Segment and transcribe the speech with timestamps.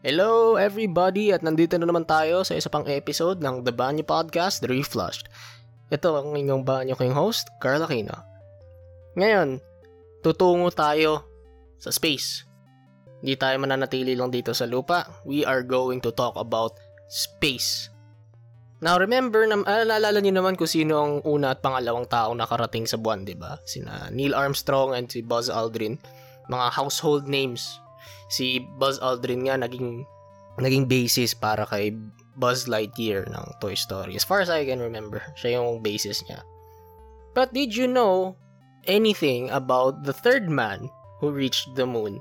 [0.00, 4.64] Hello everybody at nandito na naman tayo sa isa pang episode ng The Banyo Podcast,
[4.64, 5.28] The Reflushed.
[5.92, 8.16] Ito ang inyong banyo king host, Carl Aquino.
[9.20, 9.60] Ngayon,
[10.24, 11.28] tutungo tayo
[11.76, 12.48] sa space.
[13.20, 15.04] Hindi tayo mananatili lang dito sa lupa.
[15.28, 16.80] We are going to talk about
[17.12, 17.92] space.
[18.80, 22.88] Now remember, na, ah, naalala niyo naman kung sino ang una at pangalawang taong nakarating
[22.88, 23.60] sa buwan, di ba?
[23.68, 26.00] Sina Neil Armstrong and si Buzz Aldrin.
[26.48, 27.76] Mga household names
[28.32, 30.04] si Buzz Aldrin nga naging
[30.60, 31.94] naging basis para kay
[32.36, 34.16] Buzz Lightyear ng Toy Story.
[34.16, 36.44] As far as I can remember, siya yung basis niya.
[37.32, 38.36] But did you know
[38.84, 40.88] anything about the third man
[41.20, 42.20] who reached the moon?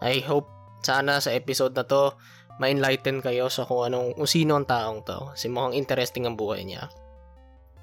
[0.00, 0.48] I hope
[0.80, 2.16] sana sa episode na to
[2.60, 5.32] ma-enlighten kayo sa kung anong kung sino ang taong to.
[5.32, 6.92] Kasi mukhang interesting ang buhay niya.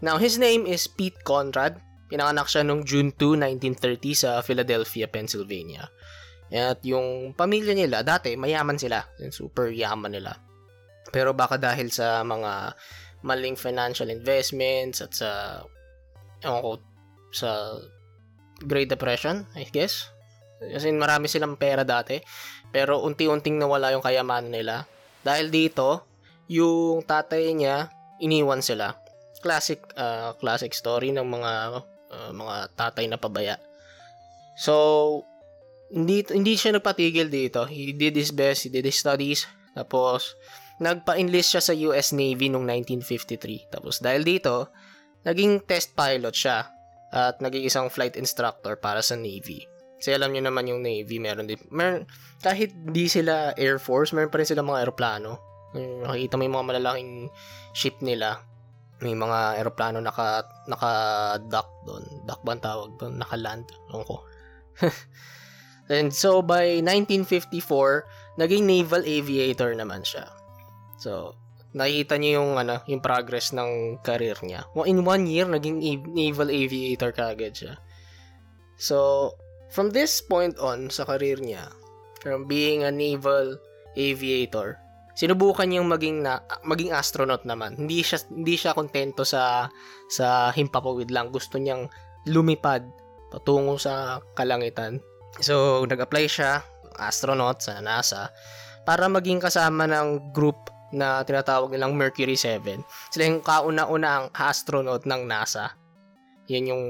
[0.06, 1.82] Now, his name is Pete Conrad.
[2.08, 3.42] Pinanganak siya noong June 2,
[3.74, 5.90] 1930 sa Philadelphia, Pennsylvania.
[6.48, 9.04] At yung pamilya nila, dati mayaman sila.
[9.32, 10.36] Super yaman nila.
[11.12, 12.76] Pero baka dahil sa mga
[13.24, 15.30] maling financial investments at sa
[16.44, 16.80] ewan
[17.34, 17.76] sa
[18.64, 20.10] Great Depression, I guess.
[20.58, 22.18] Kasi marami silang pera dati.
[22.74, 24.76] Pero unti-unting nawala yung kayamanan nila.
[25.22, 26.08] Dahil dito,
[26.50, 27.92] yung tatay niya,
[28.24, 28.98] iniwan sila.
[29.44, 31.52] Classic uh, classic story ng mga
[32.10, 33.62] uh, mga tatay na pabaya.
[34.58, 35.22] So,
[35.92, 37.64] hindi hindi siya nagpatigil dito.
[37.68, 39.48] He did his best, he did his studies.
[39.72, 40.36] Tapos
[40.78, 43.74] nagpa-enlist siya sa US Navy noong 1953.
[43.74, 44.70] Tapos dahil dito,
[45.26, 46.70] naging test pilot siya
[47.12, 49.64] at naging isang flight instructor para sa Navy.
[49.98, 52.06] Kasi alam niyo naman yung Navy, meron din, meron,
[52.46, 55.42] kahit di sila Air Force, meron pa rin sila mga aeroplano.
[55.74, 57.14] Nakikita mo yung mga malalaking
[57.74, 58.46] ship nila.
[59.02, 62.06] May mga aeroplano naka, naka-dock doon.
[62.30, 63.14] Dock ba ang tawag doon?
[63.18, 63.66] Naka-land.
[63.90, 64.16] Ewan ko.
[65.88, 70.28] And so by 1954, naging naval aviator naman siya.
[71.00, 71.40] So,
[71.72, 74.68] nakita niyo yung ano, yung progress ng career niya.
[74.84, 75.80] In one year, naging
[76.12, 77.74] naval aviator kagad siya.
[78.76, 79.32] So,
[79.72, 81.72] from this point on sa career niya,
[82.20, 83.56] from being a naval
[83.96, 84.78] aviator,
[85.18, 87.74] sinubukan niyang maging na maging astronaut naman.
[87.74, 89.72] Hindi siya hindi siya kontento sa
[90.12, 91.34] sa himpapawid lang.
[91.34, 91.90] Gusto niyang
[92.30, 92.86] lumipad
[93.34, 95.02] patungo sa kalangitan
[95.42, 96.66] So, nag-apply siya,
[96.98, 98.34] astronaut sa NASA,
[98.88, 102.80] para maging kasama ng group na tinatawag nilang Mercury 7.
[103.12, 105.76] Sila yung kauna-una astronaut ng NASA.
[106.48, 106.84] Yan yung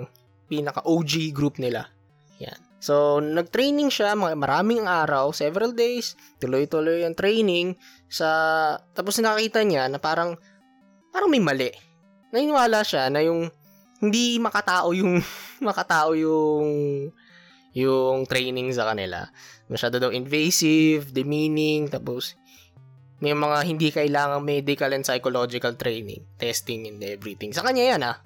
[0.47, 1.90] pinaka-OG group nila.
[2.38, 2.57] Yan.
[2.78, 7.74] So, nag-training siya, maraming araw, several days, tuloy-tuloy yung training,
[8.06, 8.30] sa,
[8.94, 10.38] tapos nakita niya na parang,
[11.09, 11.74] parang may mali.
[12.30, 13.50] Naniniwala siya na yung,
[13.97, 15.18] hindi makatao yung,
[15.68, 16.69] makatao yung,
[17.77, 19.29] yung training sa kanila.
[19.69, 22.33] Masyado daw invasive, demeaning, tapos
[23.21, 27.53] may mga hindi kailangang medical and psychological training, testing and everything.
[27.53, 28.17] Sa kanya yan ah.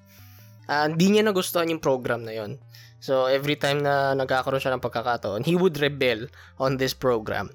[0.72, 2.56] Uh, hindi niya nagustuhan yung program na yon.
[3.04, 6.32] So, every time na nagkakaroon siya ng pagkakataon, he would rebel
[6.62, 7.52] on this program.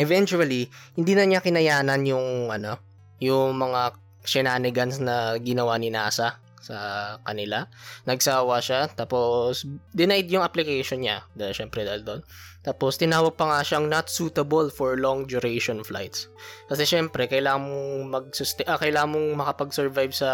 [0.00, 2.80] Eventually, hindi na niya kinayanan yung, ano,
[3.20, 6.78] yung mga shenanigans na ginawa ni NASA sa
[7.22, 7.70] kanila.
[8.10, 9.62] Nagsawa siya, tapos
[9.94, 12.20] denied yung application niya, dahil syempre dahil doon.
[12.66, 16.26] Tapos tinawag pa nga siyang not suitable for long duration flights.
[16.66, 18.24] Kasi syempre, kailangan mong mag
[18.66, 20.30] ah, kailangan mong makapag-survive sa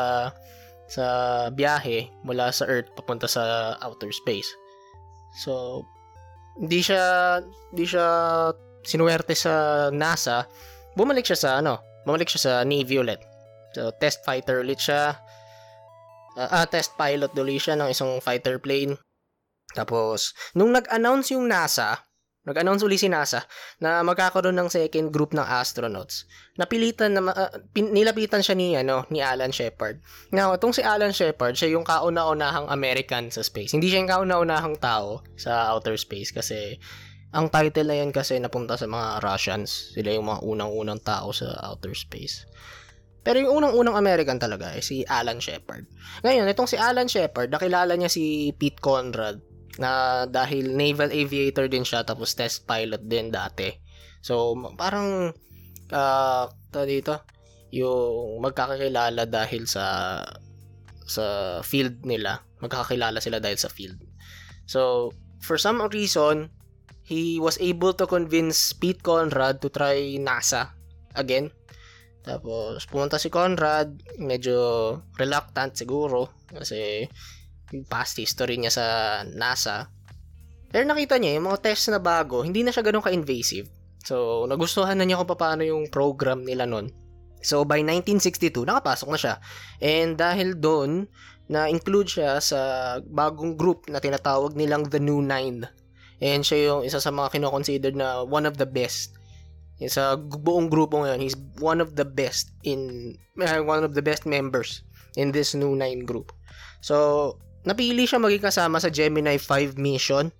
[0.89, 1.05] sa
[1.53, 4.49] biyahe mula sa Earth papunta sa outer space.
[5.45, 5.85] So,
[6.57, 7.05] hindi siya
[7.73, 8.09] hindi siya
[8.81, 10.49] sinuwerte sa NASA.
[10.97, 13.21] Bumalik siya sa ano, bumalik siya sa Navy ulit.
[13.77, 15.21] So, test fighter ulit siya
[16.37, 18.97] uh, uh, test pilot duli siya ng isang fighter plane.
[19.73, 21.97] Tapos, nung nag-announce yung NASA,
[22.43, 23.47] nag-announce uli si NASA
[23.79, 26.27] na magkakaroon ng second group ng astronauts.
[26.59, 30.03] Napilitan na uh, pin, nilapitan siya ni ano ni Alan Shepard.
[30.35, 33.73] Now, itong si Alan Shepard, siya yung kauna-unahang American sa space.
[33.73, 36.77] Hindi siya yung kauna-unahang tao sa outer space kasi
[37.33, 39.95] ang title na yan kasi napunta sa mga Russians.
[39.97, 42.45] Sila yung mga unang-unang tao sa outer space.
[43.23, 45.87] Pero yung unang-unang American talaga ay si Alan Shepard.
[46.27, 49.39] Ngayon, itong si Alan Shepard, nakilala niya si Pete Conrad
[49.79, 53.71] na dahil naval aviator din siya tapos test pilot din dati.
[54.21, 55.31] So, parang
[55.95, 56.45] uh,
[56.83, 57.23] dito,
[57.71, 60.19] yung magkakakilala dahil sa
[61.07, 62.43] sa field nila.
[62.59, 64.03] Magkakakilala sila dahil sa field.
[64.67, 65.11] So,
[65.43, 66.51] for some reason,
[67.07, 70.75] he was able to convince Pete Conrad to try NASA
[71.15, 71.55] again
[72.23, 77.11] tapos, pumunta si Conrad, medyo reluctant siguro, kasi
[77.91, 78.87] past history niya sa
[79.27, 79.91] NASA.
[80.71, 83.69] Pero nakita niya, yung mga test na bago, hindi na siya ganun ka-invasive.
[84.07, 86.95] So, nagustuhan na niya kung paano yung program nila nun.
[87.43, 89.35] So, by 1962, nakapasok na siya.
[89.83, 91.11] And dahil doon,
[91.51, 92.61] na-include siya sa
[93.03, 95.67] bagong group na tinatawag nilang The New Nine.
[96.23, 99.19] And siya yung isa sa mga kinoconsidered na one of the best.
[99.91, 104.27] Sa buong grupo ngayon, he's one of the best in, uh, one of the best
[104.27, 104.83] members
[105.17, 106.31] in this New Nine group.
[106.83, 110.31] So, napili siya maging kasama sa Gemini 5 mission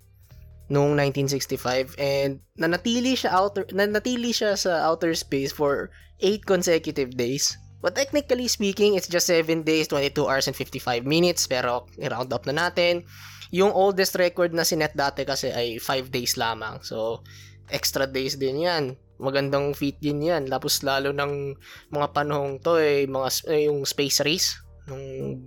[0.73, 5.93] noong 1965 and nanatili siya outer nanatili siya sa outer space for
[6.23, 7.59] 8 consecutive days.
[7.83, 12.47] But technically speaking, it's just 7 days, 22 hours and 55 minutes pero i-round up
[12.47, 13.03] na natin.
[13.51, 16.79] Yung oldest record na sinet dati kasi ay 5 days lamang.
[16.87, 17.27] So,
[17.69, 18.97] extra days din yan.
[19.23, 20.51] Magandang feat din yan.
[20.51, 21.55] Tapos lalo ng
[21.95, 24.59] mga panahong to eh, mga, eh, yung space race
[24.91, 25.03] ng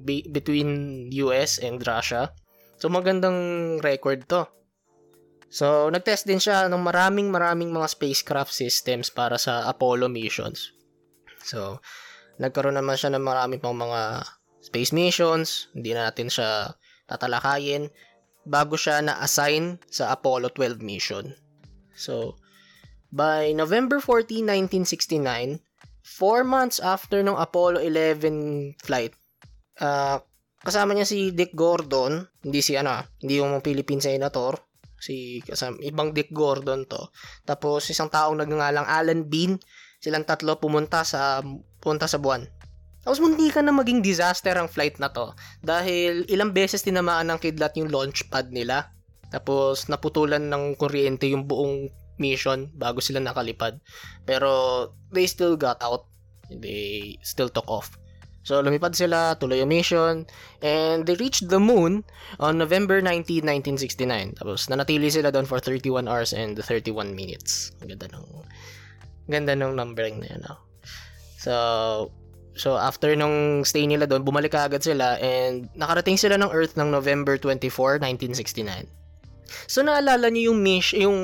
[0.08, 2.32] be- between US and Russia.
[2.80, 3.38] So, magandang
[3.84, 4.48] record to.
[5.52, 10.76] So, nag-test din siya ng maraming maraming mga spacecraft systems para sa Apollo missions.
[11.44, 11.80] So,
[12.42, 14.28] nagkaroon naman siya ng marami pang mga
[14.60, 15.72] space missions.
[15.72, 16.76] Hindi na natin siya
[17.08, 17.88] tatalakayin
[18.46, 21.34] bago siya na-assign sa Apollo 12 mission.
[21.96, 22.38] So,
[23.12, 24.46] by November 14,
[24.86, 25.62] 1969,
[26.06, 29.14] four months after ng Apollo 11 flight,
[29.82, 30.22] uh,
[30.62, 34.58] kasama niya si Dick Gordon, hindi si ano, hindi yung Philippine Senator,
[34.98, 37.10] si kasama, ibang Dick Gordon to.
[37.46, 39.62] Tapos isang taong nagngangalang Alan Bean,
[40.02, 41.42] silang tatlo pumunta sa
[41.82, 42.46] punta sa buwan.
[43.06, 47.38] Tapos munti ka na maging disaster ang flight na to dahil ilang beses tinamaan ng
[47.38, 48.90] kidlat yung launch pad nila.
[49.30, 53.80] Tapos naputulan ng kuryente yung buong mission bago sila nakalipad.
[54.24, 56.08] Pero they still got out.
[56.50, 57.96] They still took off.
[58.46, 60.30] So lumipad sila, tuloy yung mission,
[60.62, 62.06] and they reached the moon
[62.38, 64.38] on November 19, 1969.
[64.38, 67.74] Tapos nanatili sila doon for 31 hours and 31 minutes.
[67.82, 68.26] Ganda ng
[69.26, 70.42] ganda ng numbering na yun.
[70.46, 70.62] No?
[71.42, 71.54] So,
[72.54, 76.94] so after nung stay nila doon, bumalik agad sila and nakarating sila ng Earth ng
[76.94, 78.86] November 24, 1969.
[79.66, 81.20] So naalala niyo yung mish, yung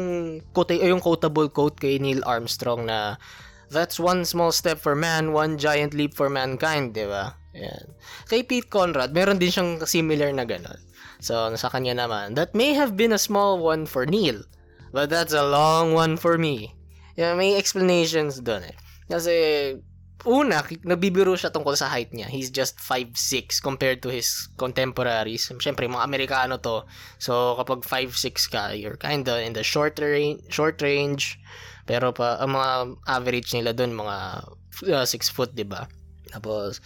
[0.53, 3.17] quote, yung quotable quote kay Neil Armstrong na
[3.71, 7.39] That's one small step for man, one giant leap for mankind, di ba?
[7.55, 7.95] Yan.
[8.27, 10.75] Kay Pete Conrad, meron din siyang similar na ganun.
[11.23, 14.43] So, sa kanya naman, that may have been a small one for Neil,
[14.91, 16.75] but that's a long one for me.
[17.15, 18.75] Yan, may explanations doon eh.
[19.07, 19.33] Kasi,
[20.25, 22.29] una, nagbibiro siya tungkol sa height niya.
[22.29, 25.49] He's just 5'6 compared to his contemporaries.
[25.49, 26.85] Siyempre, mga Amerikano to.
[27.17, 31.41] So, kapag 5'6 ka, you're kinda in the short range, short range
[31.85, 32.69] pero pa, ang mga
[33.09, 34.47] average nila doon, mga
[34.81, 35.83] 6 uh, foot, di ba?
[36.31, 36.79] Tapos,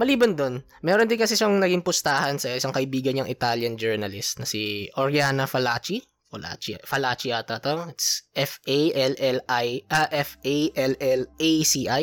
[0.00, 4.48] maliban doon, meron din kasi siyang naging pustahan sa isang kaibigan niyang Italian journalist na
[4.48, 6.00] si Oriana Falacci.
[6.26, 7.86] Falacci, Falacci ata to.
[7.92, 12.02] It's F-A-L-L-I, uh, F-A-L-L-A-C-I.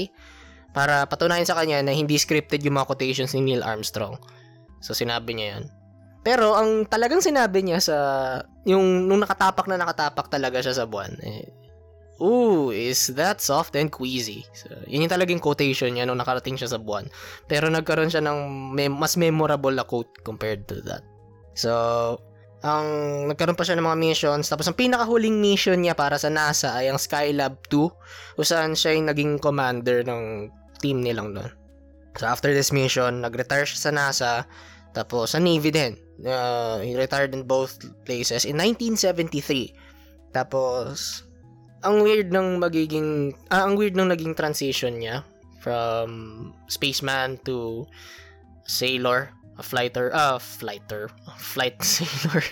[0.73, 4.17] Para patunayan sa kanya na hindi scripted yung mga quotations ni Neil Armstrong.
[4.81, 5.65] So, sinabi niya yun.
[6.23, 7.97] Pero ang talagang sinabi niya sa
[8.63, 11.51] yung nung nakatapak na nakatapak talaga siya sa buwan, eh,
[12.23, 14.47] Ooh, is that soft and queasy.
[14.55, 17.09] So, yun yung talagang quotation niya nung nakarating siya sa buwan.
[17.51, 21.03] Pero nagkaroon siya ng mem- mas memorable na quote compared to that.
[21.57, 21.73] So,
[22.63, 22.87] ang
[23.27, 24.47] nagkaroon pa siya ng mga missions.
[24.47, 28.95] Tapos ang pinakahuling mission niya para sa NASA ay ang Skylab 2 kung saan siya
[28.95, 30.47] yung naging commander ng
[30.83, 31.51] team nilang doon.
[32.19, 34.33] So after this mission, nag-retire siya sa NASA
[34.93, 35.97] tapos sa Navy din.
[36.21, 39.73] Uh, he retired in both places in 1973.
[40.35, 41.25] Tapos
[41.81, 45.25] ang weird ng magiging ah, ang weird ng naging transition niya
[45.59, 47.87] from spaceman to
[48.69, 51.09] sailor, a fighter, ah, fighter,
[51.41, 52.43] flight sailor,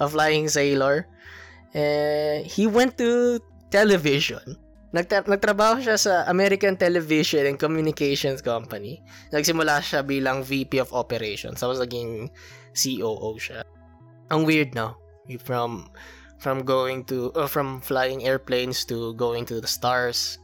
[0.00, 1.06] a flying sailor.
[1.76, 3.38] Eh, he went to
[3.70, 4.58] television.
[4.90, 8.98] Nagtra- nagtrabaho siya sa American Television and Communications Company.
[9.30, 11.62] Nagsimula siya bilang VP of Operations.
[11.62, 12.26] Tapos naging
[12.74, 13.62] COO siya.
[14.34, 14.98] Ang weird, no?
[15.46, 15.86] From
[16.40, 20.40] from going to uh, from flying airplanes to going to the stars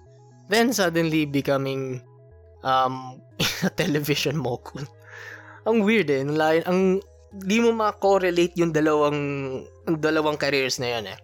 [0.53, 2.05] then suddenly becoming
[2.63, 3.19] um
[3.67, 4.85] a television mogul
[5.65, 7.01] ang weird eh line ang
[7.33, 9.19] di mo ma-correlate yung dalawang
[9.99, 11.19] dalawang careers na yan eh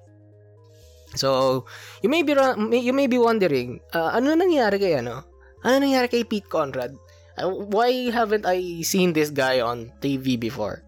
[1.15, 1.63] so
[2.01, 2.33] you may be
[2.77, 5.25] you may be wondering uh, ano nangyari kay ano
[5.63, 6.97] ano nangyari kay Pete Conrad
[7.37, 10.81] uh, why haven't I seen this guy on TV before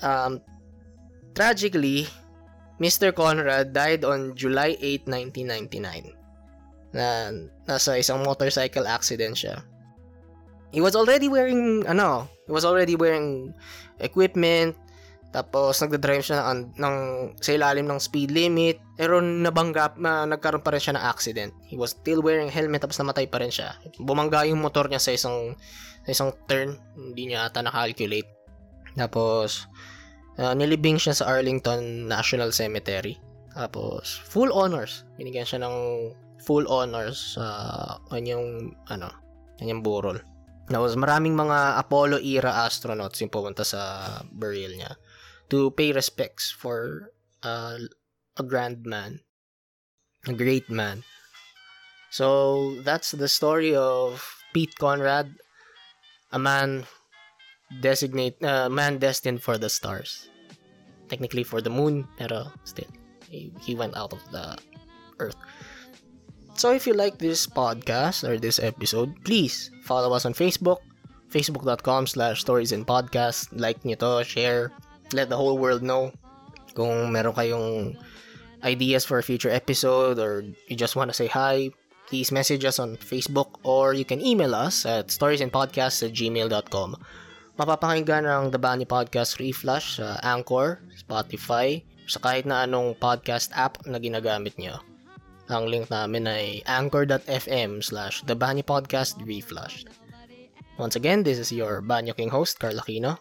[0.00, 0.40] um
[1.36, 2.08] tragically
[2.82, 3.14] Mr.
[3.14, 6.18] Conrad died on July 8, 1999.
[6.98, 7.30] Na
[7.62, 9.62] nasa isang motorcycle accident siya.
[10.74, 13.54] He was already wearing ano, he was already wearing
[14.02, 14.74] equipment
[15.32, 16.96] Tapos nagda-drive siya ng, ng
[17.40, 18.76] sa ilalim ng speed limit.
[19.00, 21.52] Pero nabangga na nagkaroon pa rin siya ng accident.
[21.64, 23.72] He was still wearing helmet tapos namatay pa rin siya.
[23.96, 25.56] Bumangga yung motor niya sa isang
[26.04, 26.76] sa isang turn.
[26.92, 28.28] Hindi niya ata na-calculate.
[28.92, 29.64] Tapos
[30.36, 33.16] uh, nilibing siya sa Arlington National Cemetery.
[33.56, 35.08] Tapos full honors.
[35.16, 35.76] Binigyan siya ng
[36.44, 37.48] full honors sa
[38.12, 39.08] kanyang ano,
[39.56, 40.20] kanyang burol.
[40.68, 43.80] Tapos maraming mga Apollo era astronauts yung pumunta sa
[44.28, 44.92] burial niya
[45.52, 47.12] to pay respects for
[47.44, 47.76] uh,
[48.40, 49.20] a grand man,
[50.26, 51.04] a great man.
[52.08, 54.24] So that's the story of
[54.56, 55.28] Pete Conrad,
[56.32, 56.88] a man
[57.84, 60.28] designate, uh, man destined for the stars.
[61.12, 62.88] Technically for the moon, pero still,
[63.28, 64.56] he, he went out of the
[65.20, 65.36] earth.
[66.56, 70.80] So if you like this podcast or this episode, please follow us on Facebook,
[71.28, 73.48] facebook.com slash stories and podcast.
[73.52, 74.72] Like nyo to, share,
[75.14, 76.12] let the whole world know
[76.72, 77.96] kung meron kayong
[78.64, 81.70] ideas for a future episode or you just want to say hi,
[82.08, 86.96] please message us on Facebook or you can email us at storiesandpodcasts at gmail.com.
[87.60, 93.76] Mapapakinggan ang The Bunny Podcast Reflash sa Anchor, Spotify, sa kahit na anong podcast app
[93.84, 94.80] na ginagamit nyo.
[95.52, 99.84] Ang link namin ay anchor.fm slash The Bunny Podcast Reflash.
[100.80, 103.20] Once again, this is your Banyo King host, Carl Aquino.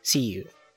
[0.00, 0.57] See you